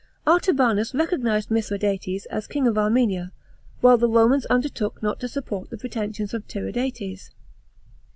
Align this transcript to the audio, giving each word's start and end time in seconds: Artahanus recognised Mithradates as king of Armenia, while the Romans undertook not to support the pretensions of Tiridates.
Artahanus 0.25 0.95
recognised 0.95 1.49
Mithradates 1.51 2.25
as 2.31 2.47
king 2.47 2.65
of 2.65 2.75
Armenia, 2.75 3.31
while 3.81 3.97
the 3.99 4.09
Romans 4.09 4.47
undertook 4.47 5.03
not 5.03 5.19
to 5.19 5.27
support 5.27 5.69
the 5.69 5.77
pretensions 5.77 6.33
of 6.33 6.47
Tiridates. 6.47 7.29